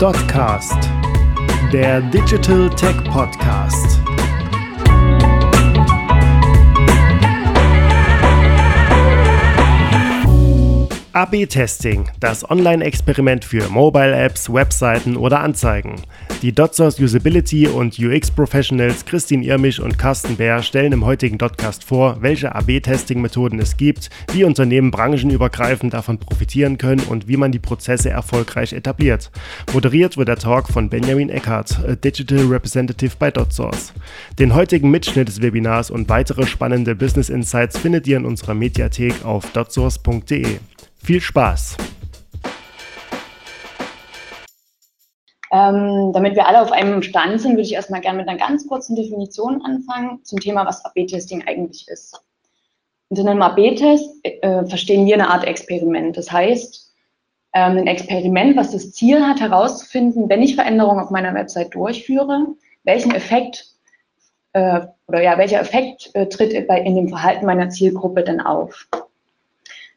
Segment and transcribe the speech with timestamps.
[0.00, 0.78] Dotcast,
[1.74, 3.99] der Digital Tech Podcast.
[11.12, 15.96] AB-Testing, das Online-Experiment für Mobile-Apps, Webseiten oder Anzeigen.
[16.40, 21.82] Die DotSource Usability und UX Professionals Christine Irmisch und Carsten Bär stellen im heutigen Dotcast
[21.82, 27.58] vor, welche AB-Testing-Methoden es gibt, wie Unternehmen branchenübergreifend davon profitieren können und wie man die
[27.58, 29.32] Prozesse erfolgreich etabliert.
[29.72, 33.94] Moderiert wird der Talk von Benjamin Eckhardt, Digital Representative bei DotSource.
[34.38, 39.24] Den heutigen Mitschnitt des Webinars und weitere spannende Business Insights findet ihr in unserer Mediathek
[39.24, 40.60] auf dotsource.de.
[41.02, 41.76] Viel Spaß!
[45.52, 48.68] Ähm, damit wir alle auf einem Stand sind, würde ich erstmal gerne mit einer ganz
[48.68, 52.22] kurzen Definition anfangen zum Thema, was AB-Testing eigentlich ist.
[53.08, 56.16] Unter einem AB-Test äh, verstehen wir eine Art Experiment.
[56.16, 56.94] Das heißt,
[57.54, 62.46] ähm, ein Experiment, was das Ziel hat, herauszufinden, wenn ich Veränderungen auf meiner Website durchführe,
[62.84, 63.66] welchen Effekt
[64.52, 68.86] äh, oder ja, welcher Effekt äh, tritt in dem Verhalten meiner Zielgruppe denn auf.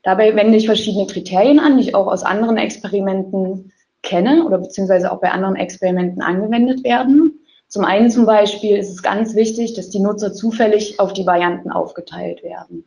[0.03, 3.71] Dabei wende ich verschiedene Kriterien an, die ich auch aus anderen Experimenten
[4.03, 7.39] kenne oder beziehungsweise auch bei anderen Experimenten angewendet werden.
[7.69, 11.71] Zum einen zum Beispiel ist es ganz wichtig, dass die Nutzer zufällig auf die Varianten
[11.71, 12.83] aufgeteilt werden.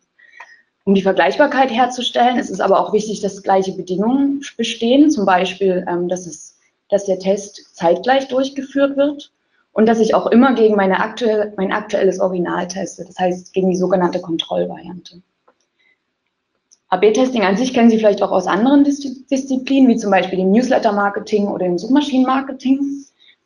[0.84, 5.84] Um die Vergleichbarkeit herzustellen, ist es aber auch wichtig, dass gleiche Bedingungen bestehen, zum Beispiel,
[5.88, 6.58] ähm, dass, es,
[6.88, 9.32] dass der Test zeitgleich durchgeführt wird
[9.72, 13.70] und dass ich auch immer gegen meine aktuell, mein aktuelles Original teste, das heißt gegen
[13.70, 15.22] die sogenannte Kontrollvariante.
[16.88, 20.52] AB-Testing an sich kennen Sie vielleicht auch aus anderen Dis Disziplinen, wie zum Beispiel dem
[20.52, 22.80] Newsletter-Marketing oder dem Suchmaschinen-Marketing.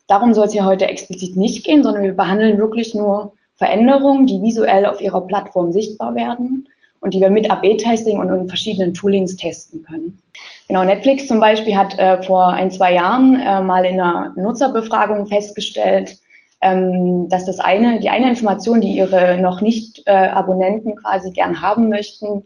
[0.07, 4.41] Darum soll es ja heute explizit nicht gehen, sondern wir behandeln wirklich nur Veränderungen, die
[4.41, 6.67] visuell auf Ihrer Plattform sichtbar werden
[6.99, 10.19] und die wir mit AB-Testing und in verschiedenen Toolings testen können.
[10.67, 15.27] Genau, Netflix zum Beispiel hat äh, vor ein, zwei Jahren äh, mal in einer Nutzerbefragung
[15.27, 16.17] festgestellt,
[16.61, 21.61] ähm, dass das eine, die eine Information, die ihre noch nicht äh, Abonnenten quasi gern
[21.61, 22.43] haben möchten,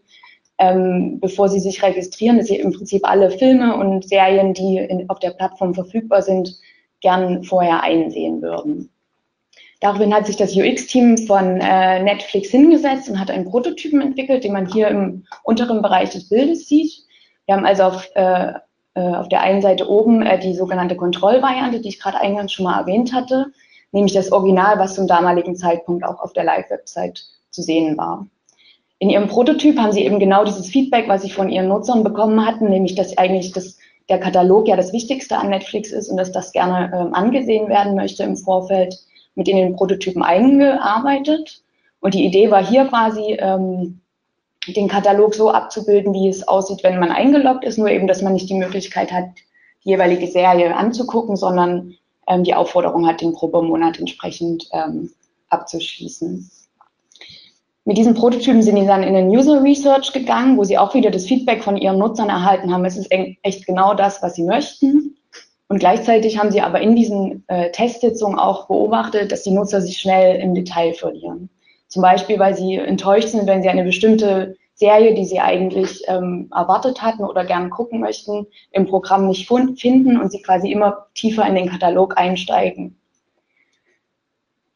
[0.58, 5.10] ähm, bevor sie sich registrieren, dass sie im Prinzip alle Filme und Serien, die in,
[5.10, 6.58] auf der Plattform verfügbar sind,
[7.02, 8.90] gern vorher einsehen würden.
[9.82, 14.54] Daraufhin hat sich das UX-Team von äh, Netflix hingesetzt und hat einen Prototypen entwickelt, den
[14.54, 17.04] man hier im unteren Bereich des Bildes sieht.
[17.46, 18.54] Wir haben also auf, äh,
[18.96, 22.64] äh auf der einen Seite oben äh, die sogenannte Kontrollvariante, die ich gerade eingangs schon
[22.64, 23.48] mal erwähnt hatte,
[23.92, 28.26] nämlich das Original, was zum damaligen Zeitpunkt auch auf der Live-Website zu sehen war.
[29.06, 32.44] In ihrem Prototyp haben sie eben genau dieses Feedback, was sie von ihren Nutzern bekommen
[32.44, 33.78] hatten, nämlich dass eigentlich das,
[34.10, 37.94] der Katalog ja das Wichtigste an Netflix ist und dass das gerne ähm, angesehen werden
[37.94, 38.96] möchte im Vorfeld,
[39.36, 41.62] mit in den Prototypen eingearbeitet.
[42.00, 44.02] Und die Idee war hier quasi, ähm,
[44.66, 48.34] den Katalog so abzubilden, wie es aussieht, wenn man eingeloggt ist, nur eben, dass man
[48.34, 49.26] nicht die Möglichkeit hat,
[49.84, 51.94] die jeweilige Serie anzugucken, sondern
[52.28, 55.12] ähm, die Aufforderung hat, den Probemonat entsprechend ähm,
[55.50, 56.50] abzuschließen.
[57.88, 61.12] Mit diesen Prototypen sind die dann in den User Research gegangen, wo sie auch wieder
[61.12, 62.84] das Feedback von ihren Nutzern erhalten haben.
[62.84, 65.16] Es ist echt genau das, was sie möchten.
[65.68, 70.00] Und gleichzeitig haben sie aber in diesen äh, Testsitzungen auch beobachtet, dass die Nutzer sich
[70.00, 71.50] schnell im Detail verlieren.
[71.88, 76.50] Zum Beispiel, weil sie enttäuscht sind, wenn sie eine bestimmte Serie, die sie eigentlich ähm,
[76.54, 81.48] erwartet hatten oder gerne gucken möchten, im Programm nicht finden und sie quasi immer tiefer
[81.48, 83.00] in den Katalog einsteigen.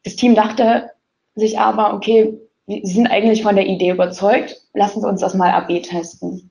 [0.04, 0.90] Das Team dachte
[1.34, 2.38] sich aber, okay,
[2.70, 6.50] Sie sind eigentlich von der Idee überzeugt, lassen Sie uns das mal AB testen.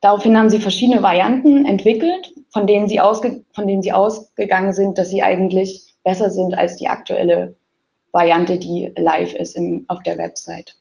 [0.00, 4.98] Daraufhin haben Sie verschiedene Varianten entwickelt, von denen Sie, ausge von denen Sie ausgegangen sind,
[4.98, 7.56] dass sie eigentlich besser sind als die aktuelle
[8.12, 10.76] Variante, die live ist im, auf der Website.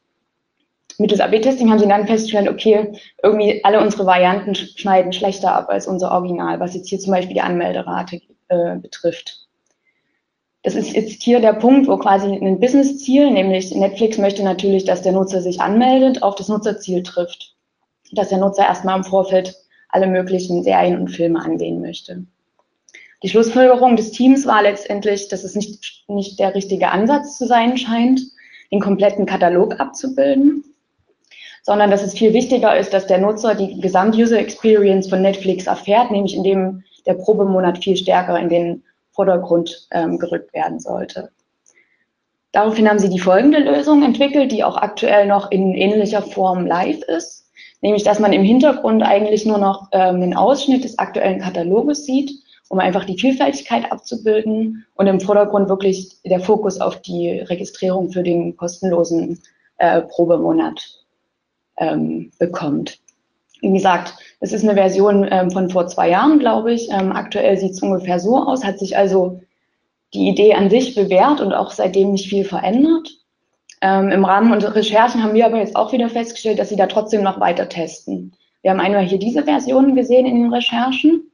[0.97, 5.87] Mittels AB-Testing haben Sie dann festgestellt, okay, irgendwie alle unsere Varianten schneiden schlechter ab als
[5.87, 9.44] unser Original, was jetzt hier zum Beispiel die Anmelderate äh, betrifft.
[10.65, 15.03] Das ist jetzt hier der Punkt, wo quasi ein Business-Ziel, nämlich Netflix möchte natürlich, dass
[15.03, 17.53] der Nutzer sich anmeldet, auf das Nutzerziel trifft.
[18.11, 19.55] Dass der Nutzer erstmal im Vorfeld
[19.89, 22.25] alle möglichen Serien und Filme ansehen möchte.
[23.21, 27.77] Die Schlussfolgerung des Teams war letztendlich, dass es nicht, nicht der richtige Ansatz zu sein
[27.77, 28.21] scheint,
[28.71, 30.63] den kompletten Katalog abzubilden,
[31.61, 36.35] sondern dass es viel wichtiger ist, dass der Nutzer die Gesamt-User-Experience von Netflix erfährt, nämlich
[36.35, 38.83] indem der Probemonat viel stärker in den
[39.15, 41.31] Vordergrund ähm, gerückt werden sollte.
[42.51, 47.01] Daraufhin haben sie die folgende Lösung entwickelt, die auch aktuell noch in ähnlicher Form live
[47.03, 47.49] ist,
[47.81, 52.31] nämlich dass man im Hintergrund eigentlich nur noch ähm, einen Ausschnitt des aktuellen Kataloges sieht,
[52.69, 58.23] um einfach die Vielfältigkeit abzubilden und im Vordergrund wirklich der Fokus auf die Registrierung für
[58.23, 59.41] den kostenlosen
[59.77, 60.81] äh, Probemonat
[61.77, 62.99] ähm, bekommt.
[63.61, 66.89] Wie gesagt, es ist eine Version ähm, von vor zwei Jahren, glaube ich.
[66.91, 69.41] Ähm, aktuell sieht es ungefähr so aus, hat sich also
[70.13, 73.09] die Idee an sich bewährt und auch seitdem nicht viel verändert.
[73.81, 76.87] Ähm, Im Rahmen unserer Recherchen haben wir aber jetzt auch wieder festgestellt, dass sie da
[76.87, 78.33] trotzdem noch weiter testen.
[78.61, 81.29] Wir haben einmal hier diese Versionen gesehen in den Recherchen,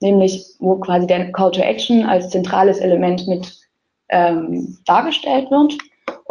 [0.00, 3.58] nämlich wo quasi der Call to Action als zentrales Element mit
[4.08, 5.76] ähm, dargestellt wird.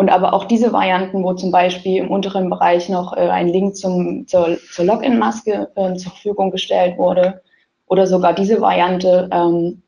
[0.02, 3.76] Und aber auch diese Varianten, wo zum Beispiel im unteren Bereich noch äh, ein Link
[3.76, 7.44] zum, zur, zur Login-Maske äh, zur Verfügung gestellt wurde.
[7.86, 9.84] Oder sogar diese Variante, ähm,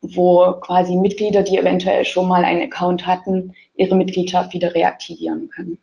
[0.00, 5.78] wo quasi Mitglieder, die eventuell schon mal einen Account hatten, ihre Mitgliedschaft wieder reaktivieren können.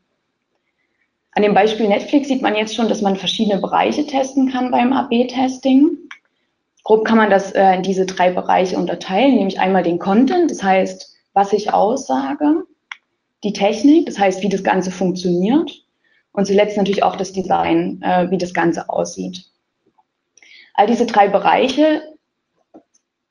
[1.32, 4.92] An dem Beispiel Netflix sieht man jetzt schon, dass man verschiedene Bereiche testen kann beim
[4.92, 5.98] AB-Testing.
[6.84, 10.62] Grob kann man das äh, in diese drei Bereiche unterteilen, nämlich einmal den Content, das
[10.62, 12.66] heißt, was ich aussage,
[13.44, 15.86] die Technik, das heißt, wie das Ganze funktioniert
[16.32, 19.46] und zuletzt natürlich auch das Design, äh, wie das Ganze aussieht.
[20.74, 22.02] All diese drei Bereiche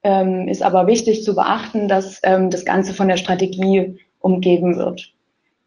[0.03, 5.13] ähm, ist aber wichtig zu beachten, dass ähm, das Ganze von der Strategie umgeben wird.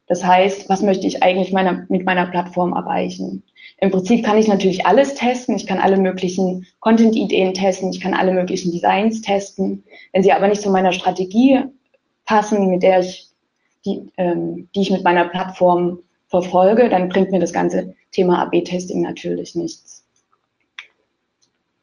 [0.07, 3.43] Das heißt, was möchte ich eigentlich meiner, mit meiner Plattform erreichen?
[3.77, 5.55] Im Prinzip kann ich natürlich alles testen.
[5.55, 7.91] Ich kann alle möglichen Content-Ideen testen.
[7.91, 9.83] Ich kann alle möglichen Designs testen.
[10.11, 11.61] Wenn sie aber nicht zu meiner Strategie
[12.25, 13.30] passen, mit der ich
[13.85, 19.01] die, ähm, die ich mit meiner Plattform verfolge, dann bringt mir das ganze Thema AB-Testing
[19.01, 20.05] natürlich nichts.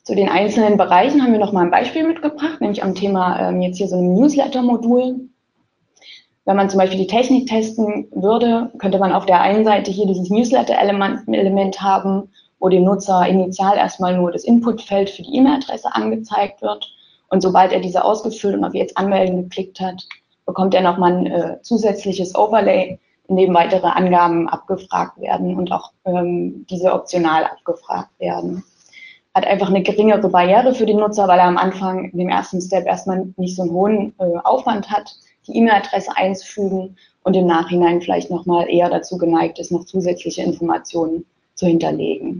[0.02, 3.60] Zu den einzelnen Bereichen haben wir noch mal ein Beispiel mitgebracht, nämlich am Thema ähm,
[3.60, 5.28] jetzt hier so ein Newsletter-Modul.
[6.46, 10.06] Wenn man zum Beispiel die Technik testen würde, könnte man auf der einen Seite hier
[10.06, 16.62] dieses Newsletter-Element haben, wo dem Nutzer initial erstmal nur das Inputfeld für die E-Mail-Adresse angezeigt
[16.62, 16.90] wird.
[17.28, 20.06] Und sobald er diese ausgefüllt und auf jetzt anmelden geklickt hat,
[20.48, 22.98] bekommt er nochmal ein äh, zusätzliches Overlay,
[23.28, 28.64] in dem weitere Angaben abgefragt werden und auch ähm, diese optional abgefragt werden.
[29.34, 32.62] Hat einfach eine geringere Barriere für den Nutzer, weil er am Anfang in dem ersten
[32.62, 35.14] Step erstmal nicht so einen hohen äh, Aufwand hat,
[35.46, 41.26] die E-Mail-Adresse einzufügen und im Nachhinein vielleicht nochmal eher dazu geneigt ist, noch zusätzliche Informationen
[41.56, 42.38] zu hinterlegen.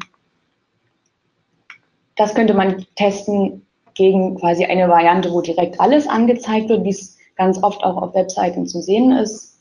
[2.17, 7.18] Das könnte man testen gegen quasi eine Variante, wo direkt alles angezeigt wird, wie es
[7.39, 9.57] ganz oft auch auf Webseiten zu sehen ist,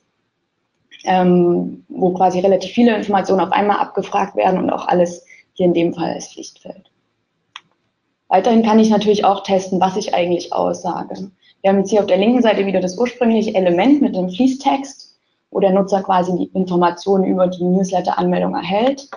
[1.05, 5.73] ähm, wo quasi relativ viele Informationen auf einmal abgefragt werden und auch alles hier in
[5.73, 6.91] dem Fall als Pflichtfeld.
[8.27, 11.31] Weiterhin kann ich natürlich auch testen, was ich eigentlich aussage.
[11.61, 15.15] Wir haben jetzt hier auf der linken Seite wieder das ursprüngliche Element mit dem Fließtext,
[15.51, 19.09] wo der Nutzer quasi die Informationen über die Newsletter-Anmeldung erhält,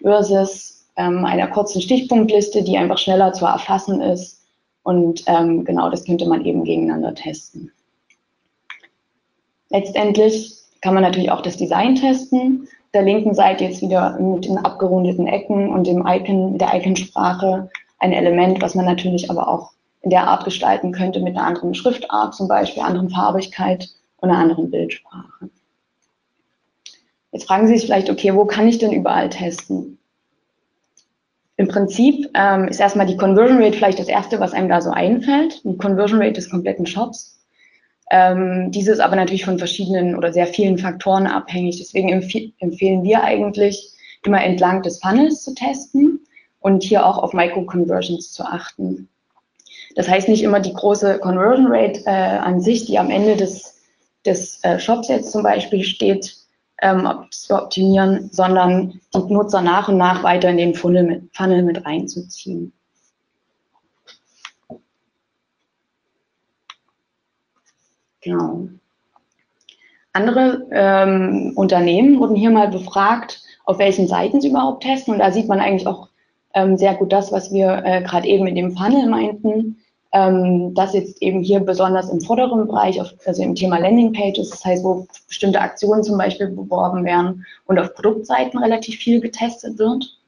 [0.00, 4.39] versus ähm, einer kurzen Stichpunktliste, die einfach schneller zu erfassen ist
[4.90, 7.70] und ähm, genau das könnte man eben gegeneinander testen.
[9.68, 12.66] Letztendlich kann man natürlich auch das Design testen.
[12.92, 17.70] Der linken Seite jetzt wieder mit den abgerundeten Ecken und dem Icon, der Iconsprache
[18.00, 19.70] ein Element, was man natürlich aber auch
[20.02, 24.40] in der Art gestalten könnte mit einer anderen Schriftart, zum Beispiel anderen Farbigkeit und einer
[24.40, 25.50] anderen Bildsprache.
[27.30, 29.99] Jetzt fragen Sie sich vielleicht, okay, wo kann ich denn überall testen?
[31.60, 34.92] Im Prinzip ähm, ist erstmal die Conversion Rate vielleicht das Erste, was einem da so
[34.92, 35.62] einfällt.
[35.62, 37.38] Die Conversion Rate des kompletten Shops.
[38.10, 41.76] Ähm, diese ist aber natürlich von verschiedenen oder sehr vielen Faktoren abhängig.
[41.76, 43.90] Deswegen empf empfehlen wir eigentlich,
[44.24, 46.20] immer entlang des Funnels zu testen
[46.60, 49.10] und hier auch auf Micro-Conversions zu achten.
[49.96, 53.82] Das heißt nicht immer die große Conversion Rate äh, an sich, die am Ende des,
[54.24, 56.36] des äh, Shops jetzt zum Beispiel steht,
[56.82, 61.62] ähm, zu optimieren, sondern die Nutzer nach und nach weiter in den Funnel mit, Funnel
[61.62, 62.72] mit reinzuziehen.
[68.22, 68.68] Genau.
[70.12, 75.14] Andere ähm, Unternehmen wurden hier mal befragt, auf welchen Seiten sie überhaupt testen.
[75.14, 76.08] Und da sieht man eigentlich auch
[76.54, 79.78] ähm, sehr gut das, was wir äh, gerade eben in dem Funnel meinten
[80.12, 84.64] ähm, das jetzt eben hier besonders im vorderen Bereich, auf, also im Thema Landingpages, das
[84.64, 90.18] heißt, wo bestimmte Aktionen zum Beispiel beworben werden und auf Produktseiten relativ viel getestet wird.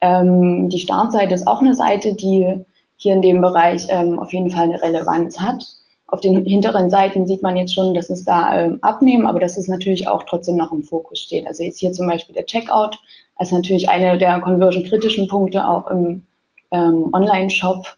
[0.00, 2.60] Ähm, die Startseite ist auch eine Seite, die
[2.96, 5.64] hier in dem Bereich ähm, auf jeden Fall eine Relevanz hat.
[6.08, 9.56] Auf den hinteren Seiten sieht man jetzt schon, dass es da ähm, abnehmen, aber dass
[9.56, 11.46] es natürlich auch trotzdem noch im Fokus steht.
[11.46, 12.98] Also jetzt hier zum Beispiel der Checkout
[13.36, 16.22] als natürlich eine der conversion-kritischen Punkte auch im
[16.70, 17.96] ähm, Online-Shop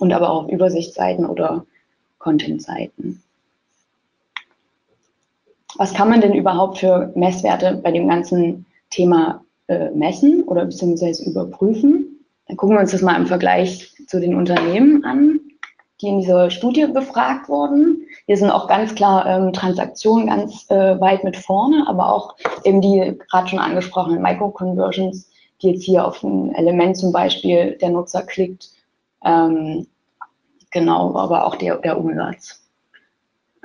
[0.00, 1.64] und aber auch Übersichtsseiten oder
[2.18, 3.22] Content-Seiten.
[5.76, 11.30] Was kann man denn überhaupt für Messwerte bei dem ganzen Thema äh, messen oder beziehungsweise
[11.30, 12.24] überprüfen?
[12.48, 15.40] Dann gucken wir uns das mal im Vergleich zu den Unternehmen an,
[16.00, 18.02] die in dieser Studie befragt wurden.
[18.26, 22.80] Hier sind auch ganz klar ähm, Transaktionen ganz äh, weit mit vorne, aber auch eben
[22.80, 25.30] die gerade schon angesprochenen Micro-Conversions
[25.62, 28.70] die jetzt hier auf ein Element zum Beispiel der Nutzer klickt.
[29.24, 29.86] Ähm,
[30.70, 32.60] genau, aber auch der, der Umsatz.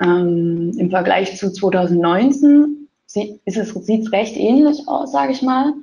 [0.01, 5.73] Ähm, Im Vergleich zu 2019 sieht es recht ähnlich aus, sage ich mal.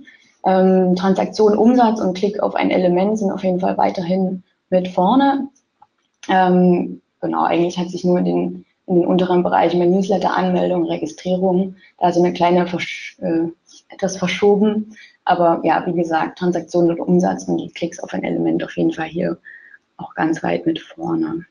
[0.44, 5.48] Ähm, Transaktion, Umsatz und Klick auf ein Element sind auf jeden Fall weiterhin mit vorne.
[6.28, 10.84] Ähm, genau, eigentlich hat sich nur in den, in den unteren Bereichen bei Newsletter, Anmeldung,
[10.84, 13.44] Registrierung, da so eine kleine, Versch äh,
[13.88, 14.96] etwas verschoben.
[15.24, 19.06] Aber ja, wie gesagt, Transaktion und Umsatz und Klicks auf ein Element auf jeden Fall
[19.06, 19.38] hier
[20.02, 21.46] auch ganz weit mit vorne.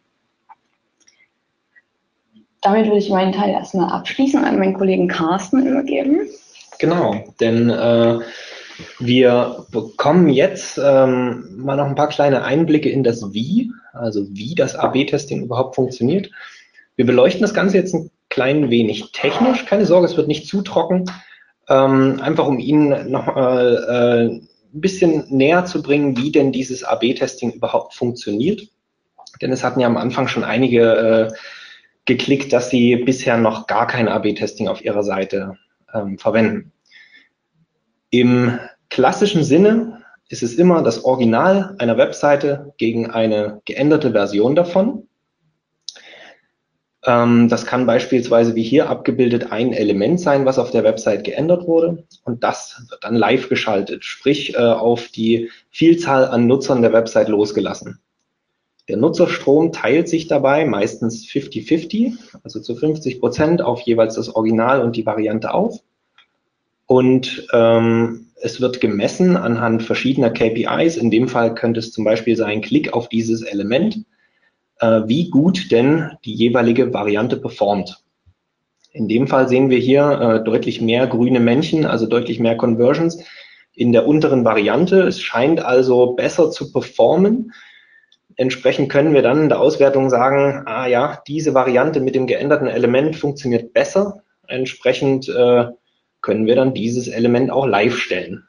[2.62, 6.28] Damit würde ich meinen Teil erstmal abschließen und an meinen Kollegen Carsten übergeben.
[6.80, 8.20] Genau, denn äh,
[9.00, 14.56] wir bekommen jetzt ähm, mal noch ein paar kleine Einblicke in das Wie, also wie
[14.56, 16.30] das AB-Testing überhaupt funktioniert.
[16.96, 19.66] Wir beleuchten das Ganze jetzt ein klein wenig technisch.
[19.66, 21.06] Keine Sorge, es wird nicht zu trocken.
[21.68, 26.84] Ähm, einfach um Ihnen noch mal äh, ein bisschen näher zu bringen, wie denn dieses
[26.84, 28.68] AB-Testing überhaupt funktioniert.
[29.42, 31.34] Denn es hatten ja am Anfang schon einige äh,
[32.06, 35.58] geklickt, dass sie bisher noch gar kein AB-Testing auf ihrer Seite
[35.94, 36.72] ähm, verwenden.
[38.10, 38.60] Im
[38.90, 45.08] klassischen Sinne ist es immer das Original einer Webseite gegen eine geänderte Version davon.
[47.04, 51.68] Ähm, das kann beispielsweise wie hier abgebildet ein Element sein, was auf der Website geändert
[51.68, 52.04] wurde.
[52.24, 57.28] Und das wird dann live geschaltet, sprich äh, auf die Vielzahl an Nutzern der Website
[57.28, 58.00] losgelassen.
[58.88, 64.82] Der Nutzerstrom teilt sich dabei meistens 50-50, also zu 50 Prozent auf jeweils das Original
[64.82, 65.80] und die Variante auf.
[66.88, 70.98] Und ähm, es wird gemessen anhand verschiedener KPIs.
[70.98, 74.04] In dem Fall könnte es zum Beispiel sein, Klick auf dieses Element,
[74.82, 78.04] wie gut denn die jeweilige Variante performt.
[78.94, 83.24] In dem Fall sehen wir hier äh, deutlich mehr grüne Männchen, also deutlich mehr Conversions
[83.74, 85.02] in der unteren Variante.
[85.04, 87.54] Es scheint also besser zu performen.
[88.36, 92.68] Entsprechend können wir dann in der Auswertung sagen, ah ja, diese Variante mit dem geänderten
[92.68, 94.24] Element funktioniert besser.
[94.48, 95.66] Entsprechend äh,
[96.22, 98.44] können wir dann dieses Element auch live stellen.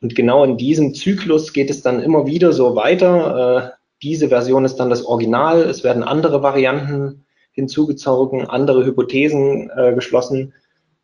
[0.00, 3.74] Und genau in diesem Zyklus geht es dann immer wieder so weiter.
[3.78, 5.62] Äh, diese Version ist dann das Original.
[5.62, 10.54] Es werden andere Varianten hinzugezogen, andere Hypothesen äh, geschlossen,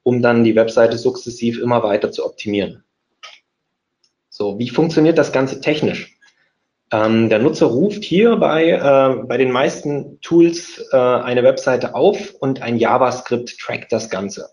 [0.02, 2.84] um dann die Webseite sukzessiv immer weiter zu optimieren.
[4.28, 6.18] So, wie funktioniert das Ganze technisch?
[6.90, 12.34] Ähm, der Nutzer ruft hier bei, äh, bei den meisten Tools äh, eine Webseite auf
[12.40, 14.48] und ein JavaScript trackt das Ganze.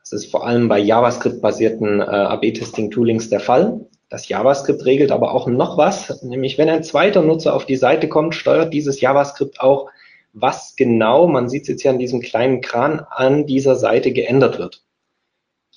[0.00, 3.86] Das ist vor allem bei JavaScript-basierten äh, AB-Testing-Toolings der Fall.
[4.12, 8.10] Das JavaScript regelt aber auch noch was, nämlich wenn ein zweiter Nutzer auf die Seite
[8.10, 9.88] kommt, steuert dieses JavaScript auch,
[10.34, 14.58] was genau, man sieht es jetzt hier an diesem kleinen Kran, an dieser Seite geändert
[14.58, 14.82] wird.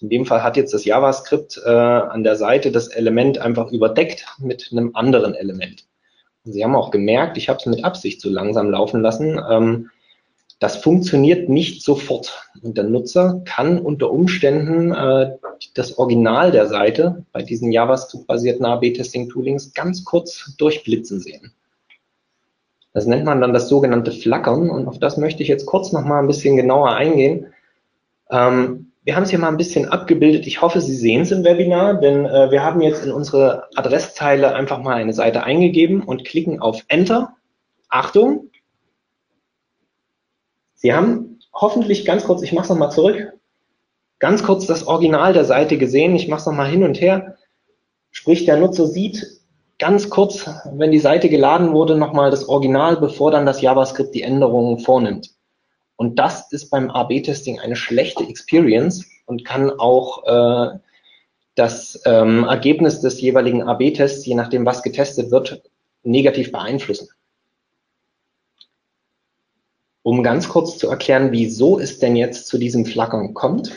[0.01, 4.25] In dem Fall hat jetzt das JavaScript äh, an der Seite das Element einfach überdeckt
[4.39, 5.87] mit einem anderen Element.
[6.43, 9.41] Sie haben auch gemerkt, ich habe es mit Absicht so langsam laufen lassen.
[9.49, 9.91] Ähm,
[10.59, 12.49] das funktioniert nicht sofort.
[12.61, 15.35] Und der Nutzer kann unter Umständen äh,
[15.73, 21.53] das Original der Seite bei diesen JavaScript-basierten AB-Testing-Toolings ganz kurz durchblitzen sehen.
[22.93, 26.05] Das nennt man dann das sogenannte Flackern und auf das möchte ich jetzt kurz noch
[26.05, 27.47] mal ein bisschen genauer eingehen.
[28.31, 30.47] Ähm, wir haben es hier mal ein bisschen abgebildet.
[30.47, 34.55] Ich hoffe, Sie sehen es im Webinar, denn äh, wir haben jetzt in unsere Adresszeile
[34.55, 37.35] einfach mal eine Seite eingegeben und klicken auf Enter.
[37.89, 38.49] Achtung,
[40.75, 43.33] Sie haben hoffentlich ganz kurz, ich mache es nochmal zurück,
[44.19, 46.15] ganz kurz das Original der Seite gesehen.
[46.15, 47.37] Ich mache es nochmal hin und her.
[48.11, 49.25] Sprich, der Nutzer sieht
[49.79, 54.21] ganz kurz, wenn die Seite geladen wurde, nochmal das Original, bevor dann das JavaScript die
[54.21, 55.31] Änderungen vornimmt.
[55.97, 60.77] Und das ist beim AB-Testing eine schlechte Experience und kann auch äh,
[61.55, 65.61] das ähm, Ergebnis des jeweiligen AB-Tests, je nachdem, was getestet wird,
[66.03, 67.07] negativ beeinflussen.
[70.05, 73.71] Um ganz kurz zu erklären, wieso es denn jetzt zu diesem Flackern kommt.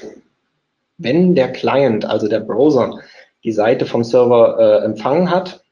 [0.99, 3.01] Wenn der Client, also der Browser,
[3.45, 5.65] die Seite vom Server äh, empfangen hat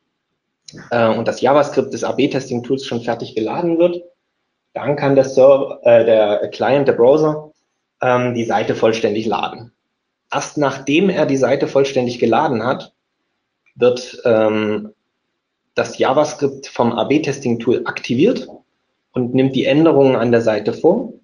[0.91, 4.03] äh, und das JavaScript des AB-Testing-Tools schon fertig geladen wird,
[4.73, 7.53] dann kann der, Server, äh, der Client, der Browser,
[8.01, 9.73] ähm, die Seite vollständig laden.
[10.33, 12.95] Erst nachdem er die Seite vollständig geladen hat,
[13.75, 14.95] wird ähm,
[15.75, 18.49] das JavaScript vom AB-Testing-Tool aktiviert
[19.17, 21.15] und nimmt die Änderungen an der Seite vor.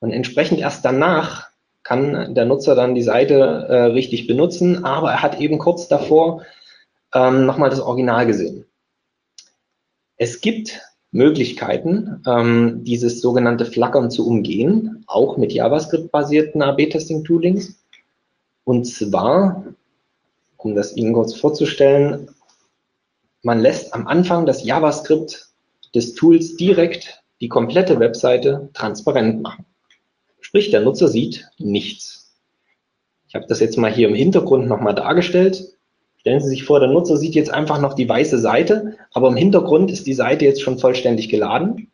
[0.00, 1.50] Und entsprechend erst danach
[1.82, 3.34] kann der Nutzer dann die Seite
[3.68, 6.42] äh, richtig benutzen, aber er hat eben kurz davor
[7.14, 8.64] ähm, nochmal das Original gesehen.
[10.16, 17.78] Es gibt Möglichkeiten, ähm, dieses sogenannte Flackern zu umgehen, auch mit JavaScript-basierten AB-Testing-Toolings.
[18.64, 19.66] Und zwar
[20.56, 22.30] um das Ihnen kurz vorzustellen,
[23.42, 25.45] man lässt am Anfang das JavaScript
[25.96, 29.64] des Tools direkt die komplette Webseite transparent machen.
[30.40, 32.38] Sprich, der Nutzer sieht nichts.
[33.28, 35.64] Ich habe das jetzt mal hier im Hintergrund nochmal dargestellt.
[36.18, 39.36] Stellen Sie sich vor, der Nutzer sieht jetzt einfach noch die weiße Seite, aber im
[39.36, 41.90] Hintergrund ist die Seite jetzt schon vollständig geladen.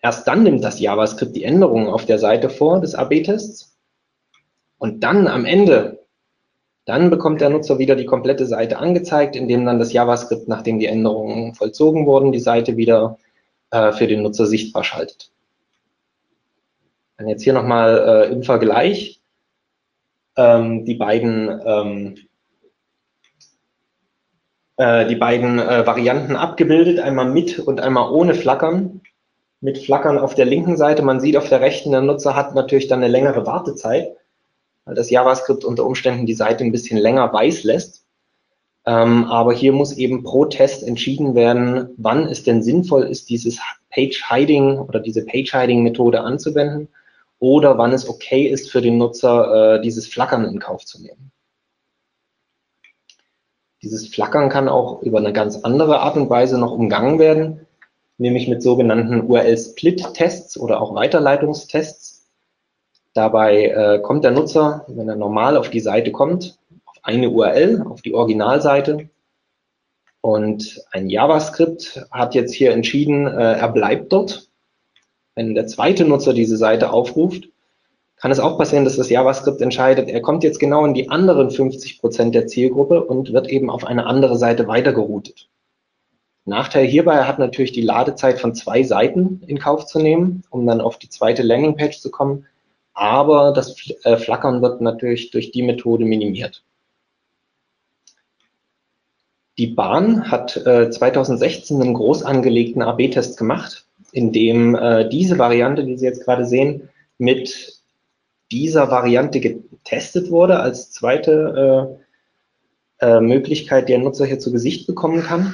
[0.00, 3.76] Erst dann nimmt das JavaScript die Änderungen auf der Seite vor des AB-Tests.
[4.78, 6.05] Und dann am Ende,
[6.86, 10.86] dann bekommt der Nutzer wieder die komplette Seite angezeigt, indem dann das JavaScript, nachdem die
[10.86, 13.18] Änderungen vollzogen wurden, die Seite wieder
[13.70, 15.32] äh, für den Nutzer sichtbar schaltet.
[17.18, 19.20] Dann jetzt hier nochmal äh, im Vergleich
[20.36, 22.14] ähm, die beiden ähm,
[24.76, 29.00] äh, die beiden äh, Varianten abgebildet, einmal mit und einmal ohne Flackern.
[29.60, 32.88] Mit Flackern auf der linken Seite, man sieht auf der rechten, der Nutzer hat natürlich
[32.88, 34.14] dann eine längere Wartezeit,
[34.86, 38.06] weil das JavaScript unter Umständen die Seite ein bisschen länger weiß lässt.
[38.86, 43.58] Ähm, aber hier muss eben pro Test entschieden werden, wann es denn sinnvoll ist, dieses
[43.90, 46.88] Page Hiding oder diese Page Hiding Methode anzuwenden
[47.40, 51.32] oder wann es okay ist für den Nutzer, äh, dieses Flackern in Kauf zu nehmen.
[53.82, 57.66] Dieses Flackern kann auch über eine ganz andere Art und Weise noch umgangen werden,
[58.18, 62.15] nämlich mit sogenannten URL-Split-Tests oder auch Weiterleitungstests.
[63.16, 67.82] Dabei äh, kommt der Nutzer, wenn er normal auf die Seite kommt, auf eine URL,
[67.88, 69.08] auf die Originalseite.
[70.20, 74.50] Und ein JavaScript hat jetzt hier entschieden, äh, er bleibt dort.
[75.34, 77.48] Wenn der zweite Nutzer diese Seite aufruft,
[78.16, 81.50] kann es auch passieren, dass das JavaScript entscheidet, er kommt jetzt genau in die anderen
[81.50, 85.48] 50 Prozent der Zielgruppe und wird eben auf eine andere Seite weitergeroutet.
[86.44, 90.82] Nachteil hierbei hat natürlich die Ladezeit von zwei Seiten in Kauf zu nehmen, um dann
[90.82, 92.44] auf die zweite Landingpage zu kommen.
[92.96, 96.64] Aber das äh, Flackern wird natürlich durch die Methode minimiert.
[99.58, 105.84] Die Bahn hat 2016 äh, einen groß angelegten AB-Test gemacht, in dem äh, diese Variante,
[105.84, 107.82] die Sie jetzt gerade sehen, mit
[108.50, 111.98] dieser Variante getestet wurde als zweite
[113.02, 115.52] Möglichkeit, die ein Nutzer hier zu Gesicht bekommen kann.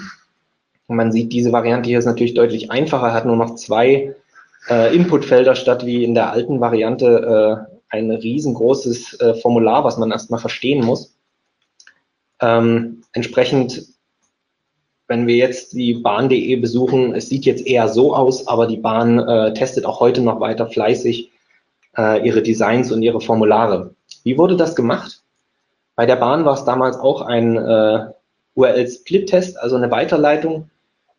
[0.87, 4.15] Man sieht, diese Variante hier ist natürlich deutlich einfacher, hat nur noch zwei
[4.69, 10.11] äh, Inputfelder statt wie in der alten Variante äh, ein riesengroßes äh, Formular, was man
[10.11, 11.15] erstmal verstehen muss.
[12.41, 13.87] Ähm, entsprechend,
[15.09, 19.19] wenn wir jetzt die Bahn.de besuchen, es sieht jetzt eher so aus, aber die Bahn
[19.19, 21.31] äh, testet auch heute noch weiter fleißig
[21.97, 23.95] äh, ihre Designs und ihre Formulare.
[24.25, 25.23] Wie wurde das gemacht?
[25.95, 28.07] Bei der Bahn war es damals auch ein äh,
[28.55, 30.71] URL-Split-Test, also eine Weiterleitung,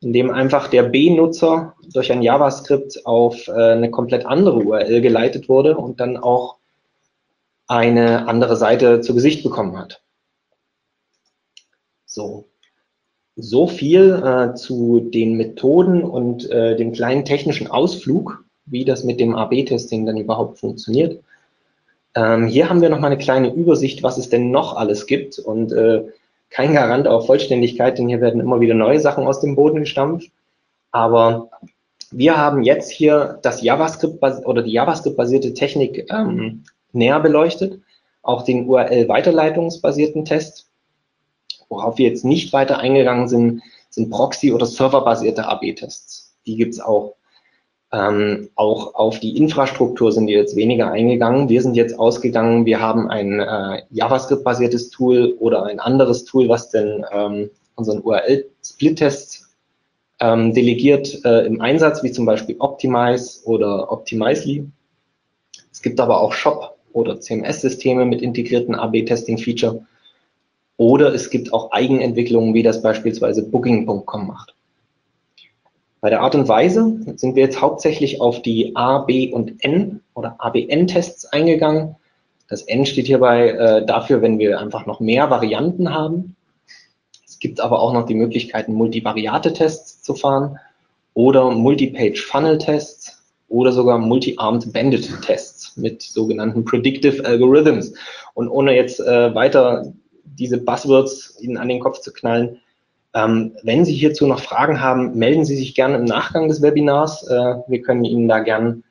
[0.03, 5.49] in dem einfach der B-Nutzer durch ein JavaScript auf äh, eine komplett andere URL geleitet
[5.49, 6.57] wurde und dann auch
[7.67, 10.01] eine andere Seite zu Gesicht bekommen hat.
[12.05, 12.49] So,
[13.35, 19.19] so viel äh, zu den Methoden und äh, dem kleinen technischen Ausflug wie das mit
[19.19, 21.21] dem AB-Testing dann überhaupt funktioniert.
[22.15, 25.71] Ähm, hier haben wir nochmal eine kleine Übersicht, was es denn noch alles gibt und
[25.71, 26.03] äh,
[26.53, 30.31] kein Garant auf Vollständigkeit, denn hier werden immer wieder neue Sachen aus dem Boden gestampft.
[30.91, 31.49] Aber
[32.11, 37.81] wir haben jetzt hier das JavaScript oder die JavaScript-basierte Technik ähm, näher beleuchtet,
[38.21, 40.69] auch den URL-Weiterleitungsbasierten Test.
[41.69, 46.35] Worauf wir jetzt nicht weiter eingegangen sind, sind Proxy- oder serverbasierte AB-Tests.
[46.45, 47.15] Die gibt es auch.
[47.93, 51.47] Ähm, auch auf die Infrastruktur sind wir jetzt weniger eingegangen.
[51.47, 56.71] Wir sind jetzt ausgegangen, wir haben ein äh, JavaScript-basiertes Tool oder ein anderes Tool, was
[56.71, 59.47] denn ähm, unseren URL-Split-Test
[60.19, 64.65] ähm, delegiert äh, im Einsatz, wie zum Beispiel Optimize oder Optimizely.
[65.71, 69.85] Es gibt aber auch Shop oder CMS-Systeme mit integrierten AB-Testing-Feature.
[70.77, 74.55] Oder es gibt auch Eigenentwicklungen, wie das beispielsweise Booking.com macht.
[76.03, 80.01] Bei der Art und Weise sind wir jetzt hauptsächlich auf die A, B und N
[80.15, 81.95] oder ABN-Tests eingegangen.
[82.49, 86.35] Das N steht hierbei äh, dafür, wenn wir einfach noch mehr Varianten haben.
[87.25, 90.59] Es gibt aber auch noch die Möglichkeiten, Multivariate-Tests zu fahren
[91.13, 97.93] oder Multi-Page-Funnel-Tests oder sogar Multi-Armed Bandit-Tests mit sogenannten Predictive Algorithms.
[98.33, 99.93] Und ohne jetzt äh, weiter
[100.25, 102.59] diese Buzzwords Ihnen an den Kopf zu knallen,
[103.13, 107.27] ähm, wenn Sie hierzu noch Fragen haben, melden Sie sich gerne im Nachgang des Webinars.
[107.27, 108.83] Äh, wir können Ihnen da gern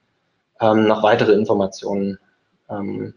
[0.61, 2.19] ähm, noch weitere Informationen
[2.71, 3.15] ähm,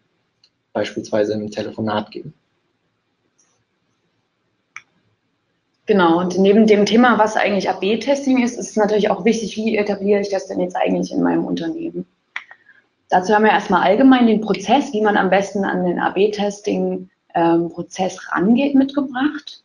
[0.74, 2.34] beispielsweise im Telefonat geben.
[5.86, 9.78] Genau, und neben dem Thema, was eigentlich AB-Testing ist, ist es natürlich auch wichtig, wie
[9.78, 12.08] etabliere ich das denn jetzt eigentlich in meinem Unternehmen.
[13.10, 17.72] Dazu haben wir erstmal allgemein den Prozess, wie man am besten an den AB-Testing ähm,
[18.32, 19.64] rangeht, mitgebracht.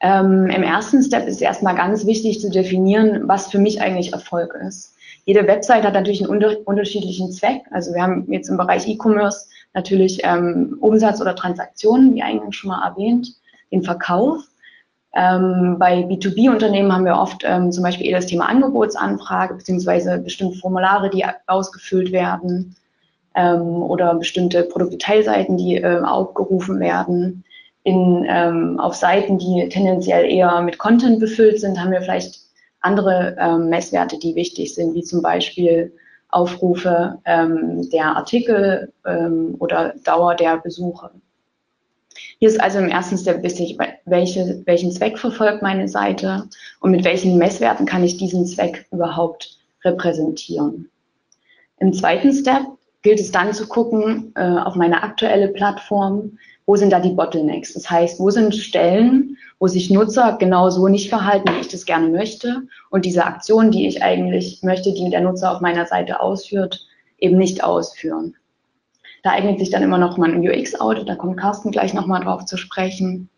[0.00, 4.54] Ähm, Im ersten Step ist erstmal ganz wichtig zu definieren, was für mich eigentlich Erfolg
[4.66, 4.94] ist.
[5.24, 7.62] Jede Website hat natürlich einen unter unterschiedlichen Zweck.
[7.70, 12.68] Also wir haben jetzt im Bereich E-Commerce natürlich ähm, Umsatz oder Transaktionen, wie eingangs schon
[12.68, 13.34] mal erwähnt,
[13.72, 14.44] den Verkauf.
[15.14, 20.58] Ähm, bei B2B-Unternehmen haben wir oft ähm, zum Beispiel eher das Thema Angebotsanfrage beziehungsweise bestimmte
[20.58, 22.76] Formulare, die ausgefüllt werden
[23.34, 27.44] ähm, oder bestimmte Produktdetailseiten, die äh, aufgerufen werden.
[27.86, 32.40] In, ähm, auf Seiten, die tendenziell eher mit Content befüllt sind, haben wir vielleicht
[32.80, 35.92] andere ähm, Messwerte, die wichtig sind, wie zum Beispiel
[36.28, 38.92] Aufrufe ähm, der Artikel
[39.58, 41.12] oder Dauer der Besuche.
[42.38, 46.48] Hier ist also im ersten Step wichtig, welche, welchen Zweck verfolgt meine Seite
[46.80, 50.90] und mit welchen Messwerten kann ich diesen Zweck überhaupt repräsentieren.
[51.78, 52.62] Im zweiten Step
[53.02, 57.72] gilt es dann zu gucken äh, auf meine aktuelle Plattform, wo sind da die Bottlenecks?
[57.74, 61.86] Das heißt, wo sind Stellen, wo sich Nutzer genau so nicht verhalten, wie ich das
[61.86, 66.20] gerne möchte und diese Aktion, die ich eigentlich möchte, die der Nutzer auf meiner Seite
[66.20, 66.84] ausführt,
[67.18, 68.34] eben nicht ausführen.
[69.22, 72.44] Da eignet sich dann immer noch mal ein UX-Audit, da kommt Carsten gleich nochmal drauf
[72.44, 73.30] zu sprechen.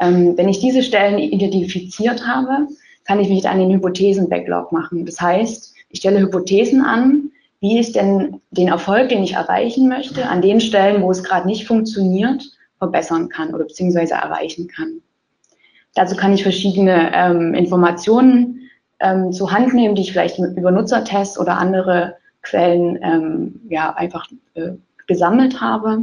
[0.00, 2.68] Ähm, wenn ich diese Stellen identifiziert habe,
[3.04, 5.04] kann ich mich dann den Hypothesen-Backlog machen.
[5.06, 7.30] Das heißt, ich stelle Hypothesen an,
[7.60, 11.46] wie ich denn den Erfolg, den ich erreichen möchte, an den Stellen, wo es gerade
[11.46, 12.42] nicht funktioniert,
[12.82, 15.02] verbessern kann oder beziehungsweise erreichen kann.
[15.94, 18.68] Dazu kann ich verschiedene ähm, Informationen
[18.98, 24.26] ähm, zur Hand nehmen, die ich vielleicht über Nutzertests oder andere Quellen ähm, ja, einfach
[24.54, 24.72] äh,
[25.06, 26.02] gesammelt habe,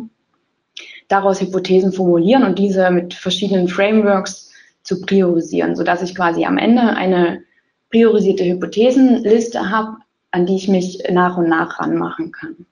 [1.10, 4.50] daraus Hypothesen formulieren und diese mit verschiedenen Frameworks
[4.84, 7.42] zu priorisieren, sodass ich quasi am Ende eine
[7.90, 9.98] priorisierte Hypothesenliste habe,
[10.32, 12.66] an die ich mich nach und nach ranmachen kann.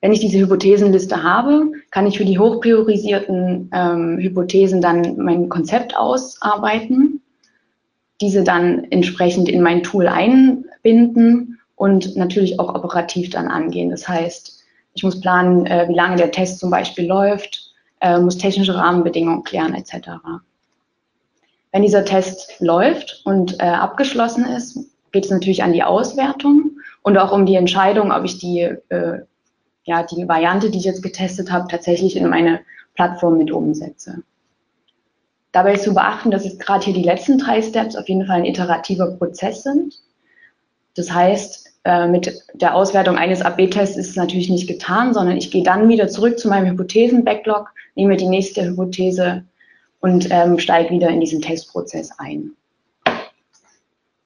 [0.00, 5.96] Wenn ich diese Hypothesenliste habe, kann ich für die hochpriorisierten ähm, Hypothesen dann mein Konzept
[5.96, 7.22] ausarbeiten,
[8.20, 13.90] diese dann entsprechend in mein Tool einbinden und natürlich auch operativ dann angehen.
[13.90, 14.62] Das heißt,
[14.94, 19.44] ich muss planen, äh, wie lange der Test zum Beispiel läuft, äh, muss technische Rahmenbedingungen
[19.44, 20.08] klären etc.
[21.72, 24.78] Wenn dieser Test läuft und äh, abgeschlossen ist,
[25.12, 29.20] geht es natürlich an die Auswertung und auch um die Entscheidung, ob ich die, äh,
[29.86, 32.60] ja, die Variante, die ich jetzt getestet habe, tatsächlich in meine
[32.94, 34.22] Plattform mit umsetze.
[35.52, 38.36] Dabei ist zu beachten, dass jetzt gerade hier die letzten drei Steps auf jeden Fall
[38.36, 39.94] ein iterativer Prozess sind.
[40.96, 45.50] Das heißt, äh, mit der Auswertung eines AB-Tests ist es natürlich nicht getan, sondern ich
[45.50, 49.44] gehe dann wieder zurück zu meinem Hypothesen-Backlog, nehme die nächste Hypothese
[50.00, 52.50] und ähm, steige wieder in diesen Testprozess ein.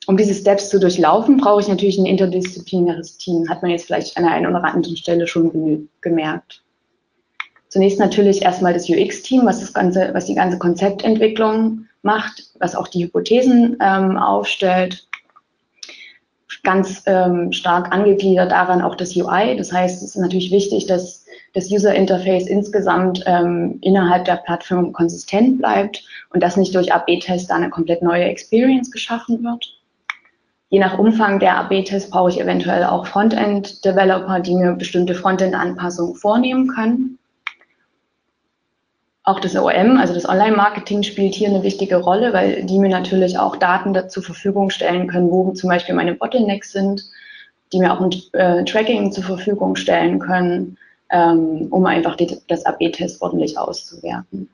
[0.07, 3.49] Um diese Steps zu durchlaufen, brauche ich natürlich ein interdisziplinäres Team.
[3.49, 6.63] Hat man jetzt vielleicht an der einen oder anderen Stelle schon gemerkt.
[7.69, 13.77] Zunächst natürlich erstmal das UX-Team, was was die ganze Konzeptentwicklung macht, was auch die Hypothesen
[13.81, 15.07] ähm, aufstellt
[16.63, 19.57] ganz ähm, stark angegliedert daran auch das UI.
[19.57, 24.93] Das heißt, es ist natürlich wichtig, dass das User Interface insgesamt ähm, innerhalb der Plattform
[24.93, 29.80] konsistent bleibt und dass nicht durch AB-Tests da eine komplett neue Experience geschaffen wird.
[30.71, 36.69] Je nach Umfang der AB-Tests brauche ich eventuell auch Frontend-Developer, die mir bestimmte Frontend-Anpassungen vornehmen
[36.69, 37.19] können.
[39.25, 43.37] Auch das OM, also das Online-Marketing, spielt hier eine wichtige Rolle, weil die mir natürlich
[43.37, 47.03] auch Daten zur Verfügung stellen können, wo zum Beispiel meine Bottlenecks sind,
[47.73, 50.79] die mir auch ein äh, Tracking zur Verfügung stellen können,
[51.11, 54.49] ähm, um einfach die, das AB-Test ordentlich auszuwerten.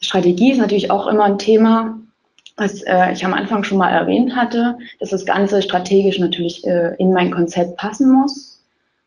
[0.00, 1.98] Strategie ist natürlich auch immer ein Thema,
[2.56, 6.94] was äh, ich am Anfang schon mal erwähnt hatte, dass das Ganze strategisch natürlich äh,
[6.98, 8.62] in mein Konzept passen muss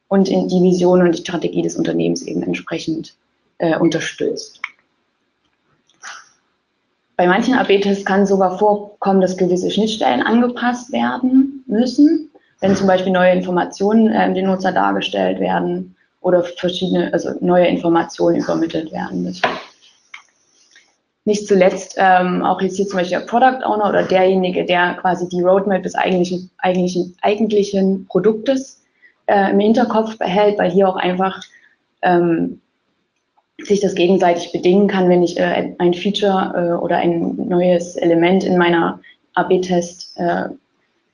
[0.07, 3.15] und in die Vision und die Strategie des Unternehmens eben entsprechend
[3.57, 4.62] äh, unterstützt.
[7.17, 12.29] Bei manchen AB-Tests kann sogar vorkommen, dass gewisse Schnittstellen angepasst werden müssen,
[12.62, 18.38] wenn zum Beispiel neue Informationen äh, dem Nutzer dargestellt werden oder verschiedene, also neue Informationen
[18.38, 19.47] übermittelt werden müssen.
[21.30, 25.30] Nicht zuletzt ähm, auch jetzt hier zum Beispiel der Product Owner oder derjenige, der quasi
[25.30, 28.82] die Roadmap des eigentlichen, eigentlichen, eigentlichen Produktes
[29.28, 31.39] äh, im Hinterkopf behält, weil hier auch einfach
[32.02, 32.60] ähm,
[33.60, 38.44] sich das gegenseitig bedingen kann, wenn ich äh, ein Feature äh, oder ein neues Element
[38.44, 39.00] in meiner
[39.36, 40.46] AB-Test äh,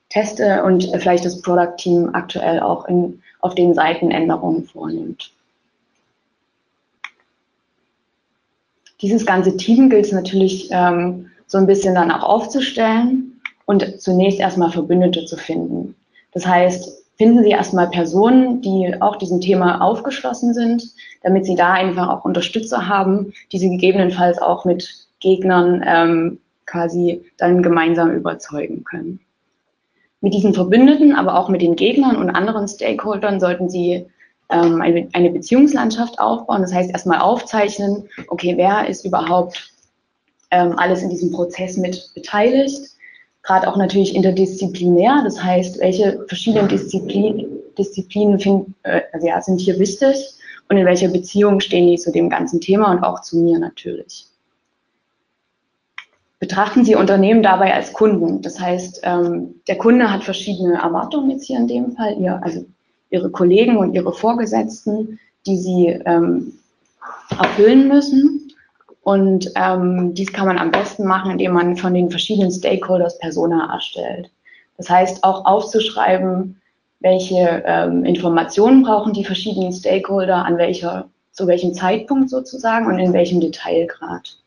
[0.08, 5.30] teste und vielleicht das Product Team aktuell auch in, auf den Seiten Änderungen vornimmt.
[9.00, 14.40] Dieses ganze Team gilt es natürlich ähm, so ein bisschen dann auch aufzustellen und zunächst
[14.40, 15.94] erstmal Verbündete zu finden.
[16.32, 20.82] Das heißt, finden Sie erstmal Personen, die auch diesem Thema aufgeschlossen sind,
[21.22, 27.24] damit Sie da einfach auch Unterstützer haben, die Sie gegebenenfalls auch mit Gegnern ähm, quasi
[27.38, 29.20] dann gemeinsam überzeugen können.
[30.20, 34.06] Mit diesen Verbündeten, aber auch mit den Gegnern und anderen Stakeholdern sollten Sie
[34.50, 36.62] ähm, eine, eine Beziehungslandschaft aufbauen.
[36.62, 39.72] Das heißt, erstmal aufzeichnen, okay, wer ist überhaupt
[40.50, 42.92] ähm, alles in diesem Prozess mit beteiligt.
[43.42, 47.46] Gerade auch natürlich interdisziplinär, das heißt, welche verschiedenen Disziplin,
[47.78, 50.16] Disziplinen find, äh, also ja, sind hier wichtig
[50.68, 54.26] und in welcher Beziehung stehen die zu dem ganzen Thema und auch zu mir natürlich.
[56.38, 58.42] Betrachten Sie Unternehmen dabei als Kunden.
[58.42, 62.66] Das heißt, ähm, der Kunde hat verschiedene Erwartungen jetzt hier in dem Fall, ihr, also
[63.10, 66.52] Ihre Kollegen und Ihre Vorgesetzten, die Sie ähm,
[67.38, 68.52] erfüllen müssen.
[69.02, 73.72] Und ähm, dies kann man am besten machen, indem man von den verschiedenen Stakeholders Persona
[73.72, 74.30] erstellt.
[74.78, 76.60] Das heißt, auch aufzuschreiben,
[77.00, 83.12] welche ähm, Informationen brauchen die verschiedenen Stakeholder, an welcher, zu welchem Zeitpunkt sozusagen und in
[83.12, 84.38] welchem Detailgrad.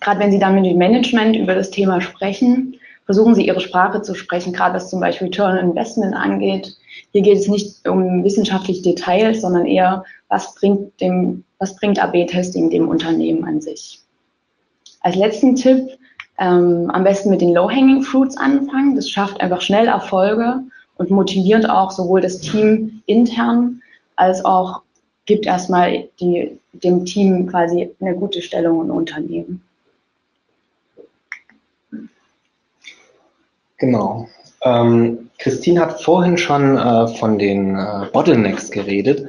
[0.00, 4.02] Gerade wenn Sie dann mit dem Management über das Thema sprechen, versuchen Sie Ihre Sprache
[4.02, 6.76] zu sprechen, gerade was zum Beispiel Return on Investment angeht.
[7.12, 12.70] Hier geht es nicht um wissenschaftliche Details, sondern eher, was bringt dem was bringt AB-Testing
[12.70, 14.00] dem Unternehmen an sich?
[15.00, 15.90] Als letzten Tipp,
[16.38, 18.96] ähm, am besten mit den Low-Hanging Fruits anfangen.
[18.96, 20.60] Das schafft einfach schnell Erfolge
[20.96, 23.80] und motiviert auch sowohl das Team intern
[24.16, 24.82] als auch
[25.24, 29.62] gibt erstmal die, dem Team quasi eine gute Stellung im Unternehmen.
[33.82, 34.28] Genau.
[34.62, 39.28] Ähm, Christine hat vorhin schon äh, von den äh, Bottlenecks geredet.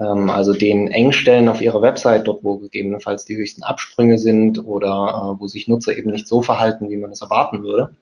[0.00, 5.34] Ähm, also den Engstellen auf ihrer Website, dort wo gegebenenfalls die höchsten Absprünge sind oder
[5.36, 7.94] äh, wo sich Nutzer eben nicht so verhalten, wie man es erwarten würde.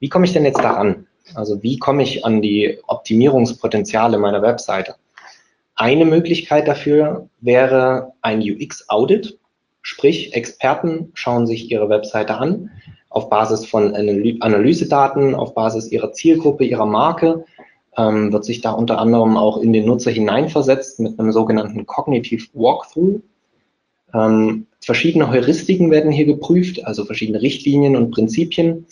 [0.00, 1.06] Wie komme ich denn jetzt daran?
[1.34, 4.94] Also wie komme ich an die Optimierungspotenziale meiner Webseite?
[5.74, 9.38] Eine Möglichkeit dafür wäre ein UX-Audit,
[9.82, 12.70] sprich Experten schauen sich ihre Webseite an
[13.16, 17.46] auf Basis von Analysedaten, auf Basis ihrer Zielgruppe, ihrer Marke
[17.96, 22.46] ähm, wird sich da unter anderem auch in den Nutzer hineinversetzt mit einem sogenannten Cognitive
[22.52, 23.22] Walkthrough.
[24.12, 28.84] Ähm, verschiedene Heuristiken werden hier geprüft, also verschiedene Richtlinien und Prinzipien.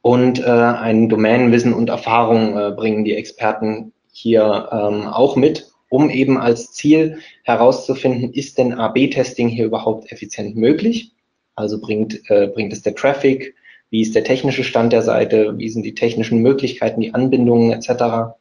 [0.00, 6.08] Und äh, ein Domänenwissen und Erfahrung äh, bringen die Experten hier ähm, auch mit, um
[6.08, 11.12] eben als Ziel herauszufinden, ist denn AB-Testing hier überhaupt effizient möglich?
[11.60, 13.54] Also bringt, äh, bringt es der Traffic,
[13.90, 18.34] wie ist der technische Stand der Seite, wie sind die technischen Möglichkeiten, die Anbindungen etc.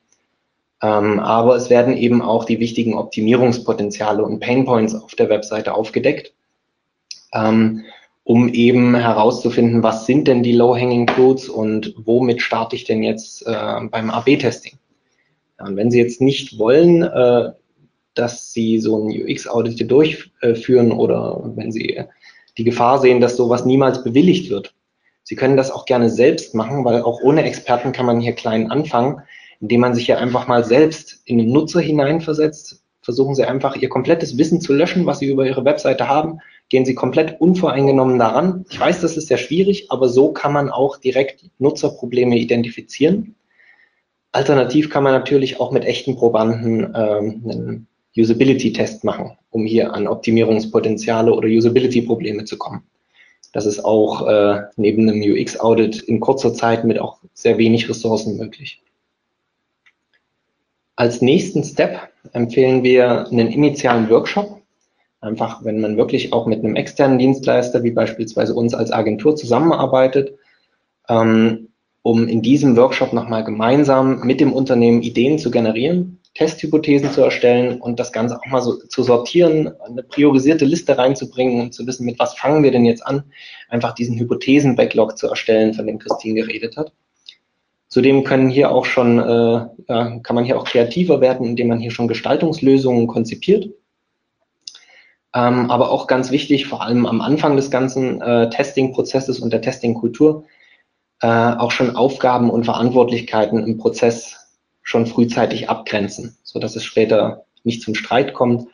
[0.81, 6.33] Ähm, aber es werden eben auch die wichtigen Optimierungspotenziale und Painpoints auf der Webseite aufgedeckt,
[7.33, 7.83] ähm,
[8.23, 13.45] um eben herauszufinden, was sind denn die Low-Hanging Fruits und womit starte ich denn jetzt
[13.45, 14.77] äh, beim AB-Testing.
[15.59, 17.51] Ja, und wenn Sie jetzt nicht wollen, äh,
[18.13, 22.03] dass Sie so ein UX-Audit durchführen oder wenn Sie
[22.59, 24.73] die Gefahr sehen, dass sowas niemals bewilligt wird,
[25.29, 28.71] Sie können das auch gerne selbst machen, weil auch ohne Experten kann man hier klein
[28.71, 29.21] anfangen,
[29.59, 32.81] indem man sich hier einfach mal selbst in den Nutzer hineinversetzt.
[33.03, 36.39] Versuchen Sie einfach Ihr komplettes Wissen zu löschen, was Sie über Ihre Webseite haben.
[36.69, 38.65] Gehen Sie komplett unvoreingenommen daran.
[38.71, 43.35] Ich weiß, das ist sehr schwierig, aber so kann man auch direkt Nutzerprobleme identifizieren.
[44.31, 50.07] Alternativ kann man natürlich auch mit echten Probanden ähm, einen Usability-Test machen, um hier an
[50.07, 52.83] Optimierungspotenziale oder Usability-Probleme zu kommen.
[53.51, 58.37] Das ist auch äh, neben einem UX-Audit in kurzer Zeit mit auch sehr wenig Ressourcen
[58.37, 58.81] möglich.
[60.95, 64.61] Als nächsten Step empfehlen wir einen initialen Workshop.
[65.21, 70.37] Einfach, wenn man wirklich auch mit einem externen Dienstleister, wie beispielsweise uns als Agentur zusammenarbeitet,
[71.07, 71.69] ähm,
[72.03, 77.81] um in diesem Workshop nochmal gemeinsam mit dem Unternehmen Ideen zu generieren, Testhypothesen zu erstellen
[77.81, 82.05] und das Ganze auch mal so zu sortieren, eine priorisierte Liste reinzubringen und zu wissen,
[82.05, 83.23] mit was fangen wir denn jetzt an,
[83.67, 86.93] einfach diesen Hypothesen-Backlog zu erstellen, von dem Christine geredet hat.
[87.89, 91.91] Zudem können hier auch schon, äh, kann man hier auch kreativer werden, indem man hier
[91.91, 93.71] schon Gestaltungslösungen konzipiert.
[95.35, 99.61] Ähm, aber auch ganz wichtig, vor allem am Anfang des ganzen äh, Testing-Prozesses und der
[99.61, 100.45] Testing-Kultur,
[101.21, 104.38] äh, auch schon Aufgaben und Verantwortlichkeiten im Prozess
[104.89, 108.67] schon frühzeitig abgrenzen, so dass es später nicht zum Streit kommt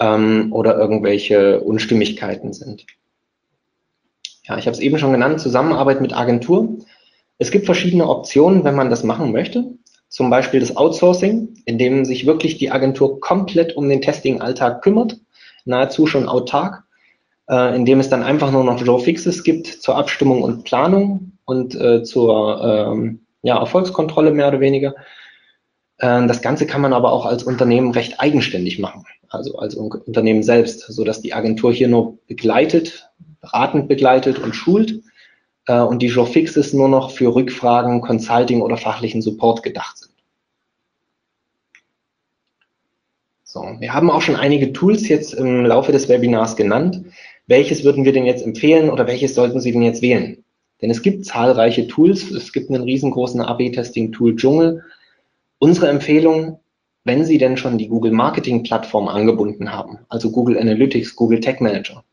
[0.00, 2.86] ähm, oder irgendwelche Unstimmigkeiten sind.
[4.44, 6.78] Ja, ich habe es eben schon genannt, Zusammenarbeit mit Agentur.
[7.36, 9.74] Es gibt verschiedene Optionen, wenn man das machen möchte.
[10.08, 15.18] Zum Beispiel das Outsourcing, in dem sich wirklich die Agentur komplett um den Testing-Alltag kümmert,
[15.66, 16.84] nahezu schon autark,
[17.50, 21.74] äh, indem es dann einfach nur noch Joe Fixes gibt zur Abstimmung und Planung und
[21.74, 24.94] äh, zur ähm, ja, Erfolgskontrolle mehr oder weniger.
[25.98, 30.42] Äh, das Ganze kann man aber auch als Unternehmen recht eigenständig machen, also als Unternehmen
[30.42, 35.00] selbst, so dass die Agentur hier nur begleitet, beratend begleitet und schult
[35.66, 40.12] äh, und die Jour Fixes nur noch für Rückfragen, Consulting oder fachlichen Support gedacht sind.
[43.44, 47.02] So, wir haben auch schon einige Tools jetzt im Laufe des Webinars genannt.
[47.46, 50.44] Welches würden wir denn jetzt empfehlen oder welches sollten Sie denn jetzt wählen?
[50.80, 52.30] Denn es gibt zahlreiche Tools.
[52.30, 54.84] Es gibt einen riesengroßen AB-Testing-Tool Dschungel.
[55.58, 56.60] Unsere Empfehlung,
[57.04, 61.60] wenn Sie denn schon die Google Marketing Plattform angebunden haben, also Google Analytics, Google Tag
[61.60, 62.04] Manager,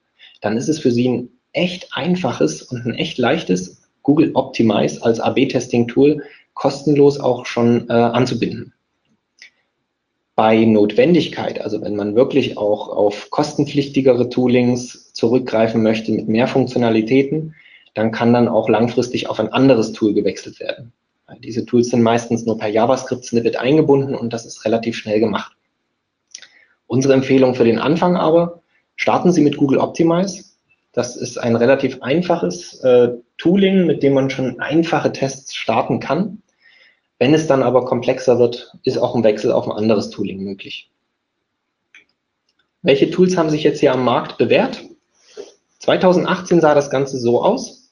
[0.42, 5.20] dann ist es für Sie ein echt einfaches und ein echt leichtes Google Optimize als
[5.20, 6.24] AB-Testing-Tool
[6.54, 8.74] kostenlos auch schon äh, anzubinden.
[10.36, 17.56] Bei Notwendigkeit, also wenn man wirklich auch auf kostenpflichtigere Toolings zurückgreifen möchte mit mehr Funktionalitäten,
[17.96, 20.94] dann kann dann auch langfristig auf ein anderes Tool gewechselt werden.
[21.40, 25.54] Diese Tools sind meistens nur per JavaScript-Snippet eingebunden und das ist relativ schnell gemacht.
[26.86, 28.62] Unsere Empfehlung für den Anfang aber,
[28.96, 30.44] starten Sie mit Google Optimize.
[30.92, 36.42] Das ist ein relativ einfaches äh, Tooling, mit dem man schon einfache Tests starten kann.
[37.18, 40.92] Wenn es dann aber komplexer wird, ist auch ein Wechsel auf ein anderes Tooling möglich.
[42.82, 44.84] Welche Tools haben sich jetzt hier am Markt bewährt?
[45.80, 47.85] 2018 sah das Ganze so aus.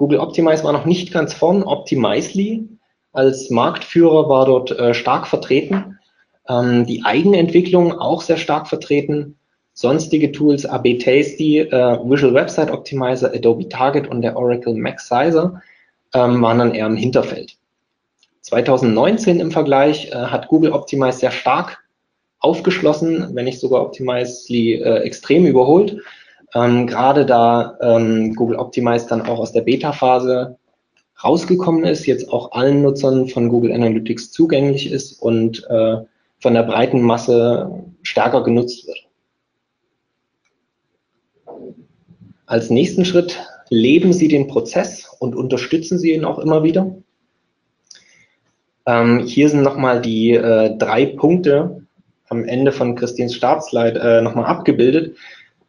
[0.00, 1.62] Google Optimize war noch nicht ganz vorn.
[1.62, 2.66] Optimizely
[3.12, 5.98] als Marktführer war dort äh, stark vertreten.
[6.48, 9.36] Ähm, die Eigenentwicklung auch sehr stark vertreten.
[9.74, 15.60] Sonstige Tools, AB Tasty, äh, Visual Website Optimizer, Adobe Target und der Oracle Max Sizer
[16.14, 17.58] ähm, waren dann eher im Hinterfeld.
[18.40, 21.84] 2019 im Vergleich äh, hat Google Optimize sehr stark
[22.38, 25.98] aufgeschlossen, wenn nicht sogar Optimizely äh, extrem überholt.
[26.54, 30.56] Ähm, Gerade da ähm, Google Optimize dann auch aus der Beta-Phase
[31.22, 35.98] rausgekommen ist, jetzt auch allen Nutzern von Google Analytics zugänglich ist und äh,
[36.38, 37.70] von der breiten Masse
[38.02, 39.06] stärker genutzt wird.
[42.46, 46.96] Als nächsten Schritt leben Sie den Prozess und unterstützen Sie ihn auch immer wieder.
[48.86, 51.86] Ähm, hier sind nochmal die äh, drei Punkte
[52.28, 55.16] am Ende von Christins Startslide äh, nochmal abgebildet.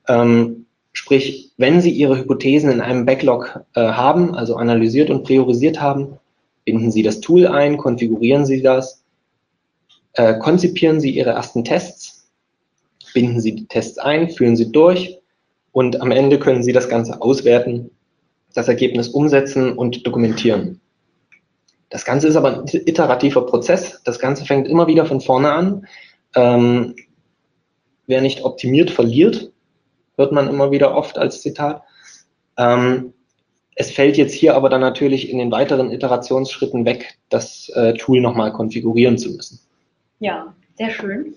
[0.08, 0.61] Ähm,
[0.93, 6.17] sprich, wenn Sie Ihre Hypothesen in einem Backlog äh, haben, also analysiert und priorisiert haben,
[6.65, 9.04] binden Sie das Tool ein, konfigurieren Sie das,
[10.13, 12.30] äh, konzipieren Sie Ihre ersten Tests,
[13.13, 15.17] binden Sie die Tests ein, führen Sie durch
[15.71, 17.91] und am Ende können Sie das Ganze auswerten,
[18.54, 20.82] das Ergebnis umsetzen und dokumentieren.
[21.89, 24.01] Das Ganze ist aber ein iterativer Prozess.
[24.04, 25.88] Das Ganze fängt immer wieder von vorne an.
[26.36, 26.95] Ähm,
[28.08, 29.51] wer nicht optimiert, verliert,
[30.17, 31.84] hört man immer wieder oft als Zitat.
[32.58, 33.13] Ähm,
[33.76, 38.21] es fällt jetzt hier aber dann natürlich in den weiteren Iterationsschritten weg, das äh, Tool
[38.21, 39.60] nochmal konfigurieren zu müssen.
[40.19, 41.34] Ja, sehr schön.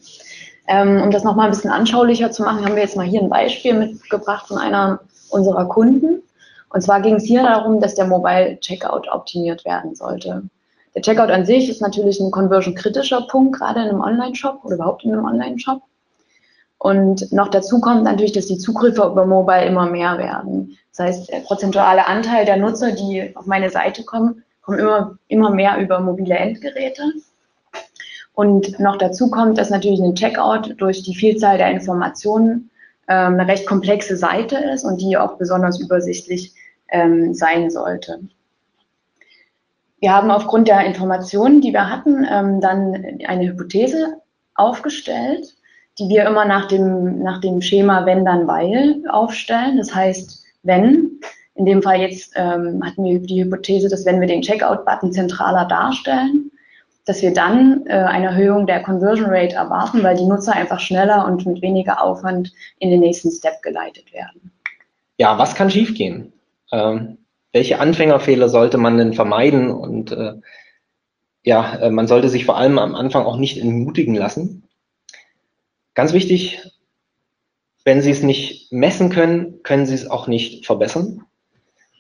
[0.66, 3.28] Ähm, um das nochmal ein bisschen anschaulicher zu machen, haben wir jetzt mal hier ein
[3.28, 6.22] Beispiel mitgebracht von einer unserer Kunden.
[6.70, 10.42] Und zwar ging es hier darum, dass der Mobile Checkout optimiert werden sollte.
[10.94, 15.04] Der Checkout an sich ist natürlich ein conversion-kritischer Punkt, gerade in einem Online-Shop oder überhaupt
[15.04, 15.82] in einem Online-Shop.
[16.84, 20.76] Und noch dazu kommt natürlich, dass die Zugriffe über Mobile immer mehr werden.
[20.90, 25.48] Das heißt, der prozentuale Anteil der Nutzer, die auf meine Seite kommen, kommen immer, immer
[25.48, 27.14] mehr über mobile Endgeräte.
[28.34, 32.68] Und noch dazu kommt, dass natürlich ein Checkout durch die Vielzahl der Informationen
[33.08, 36.52] ähm, eine recht komplexe Seite ist und die auch besonders übersichtlich
[36.88, 38.20] ähm, sein sollte.
[40.00, 44.20] Wir haben aufgrund der Informationen, die wir hatten, ähm, dann eine Hypothese
[44.54, 45.53] aufgestellt,
[45.98, 49.76] die wir immer nach dem, nach dem Schema wenn, dann, weil aufstellen.
[49.78, 51.20] Das heißt, wenn,
[51.54, 55.66] in dem Fall jetzt ähm, hatten wir die Hypothese, dass wenn wir den Checkout-Button zentraler
[55.66, 56.50] darstellen,
[57.06, 61.26] dass wir dann äh, eine Erhöhung der Conversion Rate erwarten, weil die Nutzer einfach schneller
[61.26, 64.50] und mit weniger Aufwand in den nächsten Step geleitet werden.
[65.18, 66.32] Ja, was kann schiefgehen?
[66.72, 67.18] Ähm,
[67.52, 69.70] welche Anfängerfehler sollte man denn vermeiden?
[69.70, 70.34] Und äh,
[71.44, 74.63] ja, äh, man sollte sich vor allem am Anfang auch nicht entmutigen lassen.
[75.94, 76.60] Ganz wichtig,
[77.84, 81.22] wenn Sie es nicht messen können, können Sie es auch nicht verbessern.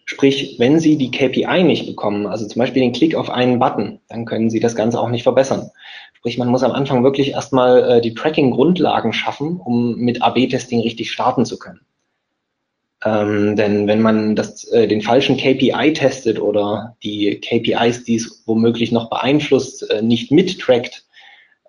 [0.06, 4.00] Sprich, wenn Sie die KPI nicht bekommen, also zum Beispiel den Klick auf einen Button,
[4.08, 5.70] dann können Sie das Ganze auch nicht verbessern.
[6.12, 11.10] Sprich, man muss am Anfang wirklich erstmal äh, die Tracking-Grundlagen schaffen, um mit AB-Testing richtig
[11.10, 11.80] starten zu können.
[13.04, 18.42] Ähm, denn wenn man das, äh, den falschen KPI testet oder die KPIs, die es
[18.46, 21.03] womöglich noch beeinflusst, äh, nicht mittrackt,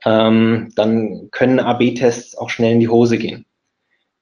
[0.05, 3.45] ähm, dann können AB-Tests auch schnell in die Hose gehen.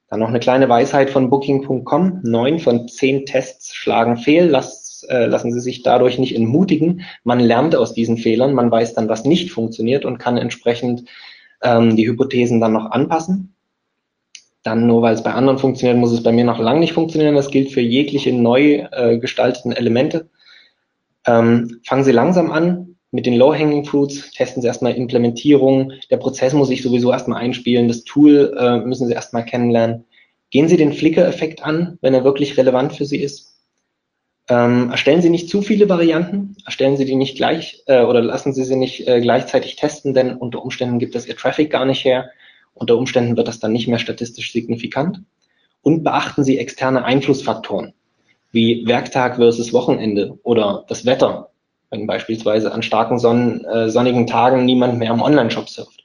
[0.08, 2.20] Dann noch eine kleine Weisheit von Booking.com.
[2.22, 4.46] Neun von zehn Tests schlagen fehl.
[4.46, 7.02] Lasst äh, lassen Sie sich dadurch nicht entmutigen.
[7.24, 11.04] Man lernt aus diesen Fehlern, man weiß dann, was nicht funktioniert und kann entsprechend
[11.62, 13.54] ähm, die Hypothesen dann noch anpassen.
[14.62, 17.34] Dann nur weil es bei anderen funktioniert, muss es bei mir noch lange nicht funktionieren.
[17.34, 20.30] Das gilt für jegliche neu äh, gestalteten Elemente.
[21.26, 25.92] Ähm, fangen Sie langsam an mit den Low-Hanging Fruits, testen Sie erstmal Implementierung.
[26.10, 27.86] Der Prozess muss sich sowieso erstmal einspielen.
[27.86, 30.04] Das Tool äh, müssen Sie erstmal kennenlernen.
[30.50, 33.54] Gehen Sie den Flickr-Effekt an, wenn er wirklich relevant für Sie ist.
[34.48, 38.52] Ähm, erstellen Sie nicht zu viele Varianten, erstellen Sie die nicht gleich äh, oder lassen
[38.52, 42.04] Sie sie nicht äh, gleichzeitig testen, denn unter Umständen gibt das Ihr Traffic gar nicht
[42.04, 42.30] her.
[42.74, 45.22] Unter Umständen wird das dann nicht mehr statistisch signifikant.
[45.82, 47.94] Und beachten Sie externe Einflussfaktoren
[48.50, 51.50] wie Werktag versus Wochenende oder das Wetter,
[51.90, 56.04] wenn beispielsweise an starken Sonnen, äh, sonnigen Tagen niemand mehr im Online-Shop surft.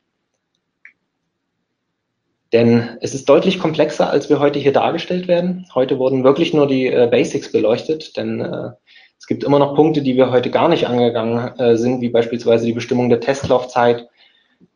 [2.51, 5.67] Denn es ist deutlich komplexer, als wir heute hier dargestellt werden.
[5.75, 8.71] Heute wurden wirklich nur die äh, Basics beleuchtet, denn äh,
[9.19, 12.65] es gibt immer noch Punkte, die wir heute gar nicht angegangen äh, sind, wie beispielsweise
[12.65, 14.07] die Bestimmung der Testlaufzeit,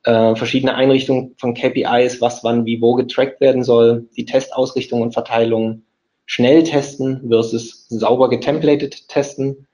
[0.03, 5.13] äh, verschiedene Einrichtungen von KPIs, was wann wie wo getrackt werden soll, die Testausrichtung und
[5.13, 5.83] Verteilung,
[6.25, 9.67] schnell testen versus sauber getemplated testen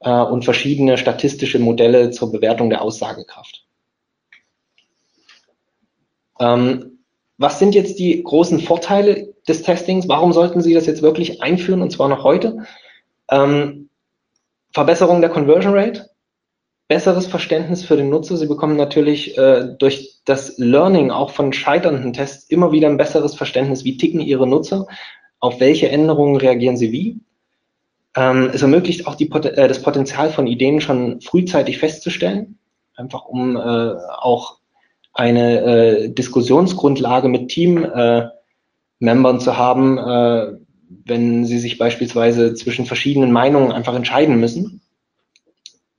[0.00, 3.64] äh, und verschiedene statistische Modelle zur Bewertung der Aussagekraft.
[6.38, 6.98] Ähm,
[7.38, 10.08] was sind jetzt die großen Vorteile des Testings?
[10.08, 12.64] Warum sollten Sie das jetzt wirklich einführen und zwar noch heute?
[13.30, 13.88] Ähm,
[14.72, 16.10] Verbesserung der Conversion Rate,
[16.88, 18.36] besseres Verständnis für den Nutzer.
[18.36, 23.34] Sie bekommen natürlich äh, durch das Learning auch von scheiternden Tests immer wieder ein besseres
[23.34, 24.86] Verständnis, wie ticken Ihre Nutzer,
[25.40, 27.20] auf welche Änderungen reagieren sie wie.
[28.16, 32.58] Ähm, es ermöglicht auch die, äh, das Potenzial von Ideen schon frühzeitig festzustellen,
[32.96, 34.58] einfach um äh, auch
[35.12, 40.52] eine äh, Diskussionsgrundlage mit Team-Membern zu haben, äh,
[41.04, 44.80] wenn sie sich beispielsweise zwischen verschiedenen Meinungen einfach entscheiden müssen.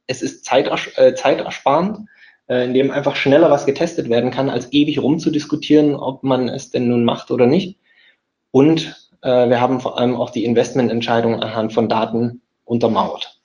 [0.07, 2.07] Es ist zeiters äh, zeitersparend,
[2.47, 6.87] äh, indem einfach schneller was getestet werden kann, als ewig rumzudiskutieren, ob man es denn
[6.87, 7.77] nun macht oder nicht.
[8.51, 13.37] Und äh, wir haben vor allem auch die Investmententscheidung anhand von Daten untermauert.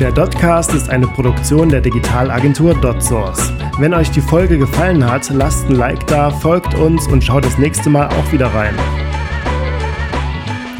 [0.00, 3.52] Der Dotcast ist eine Produktion der Digitalagentur DotSource.
[3.78, 7.58] Wenn euch die Folge gefallen hat, lasst ein Like da, folgt uns und schaut das
[7.58, 8.74] nächste Mal auch wieder rein.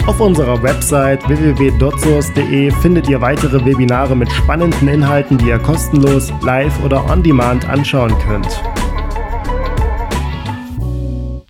[0.07, 6.83] Auf unserer Website www.dotsource.de findet ihr weitere Webinare mit spannenden Inhalten, die ihr kostenlos, live
[6.85, 8.63] oder on demand anschauen könnt.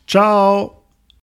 [0.06, 0.79] Ciao!